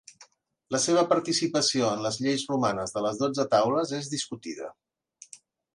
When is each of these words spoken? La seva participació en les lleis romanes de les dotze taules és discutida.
La 0.75 0.79
seva 0.85 1.03
participació 1.11 1.91
en 1.97 2.01
les 2.07 2.17
lleis 2.23 2.47
romanes 2.53 2.97
de 2.97 3.07
les 3.09 3.21
dotze 3.23 3.49
taules 3.53 3.95
és 4.01 4.13
discutida. 4.17 4.73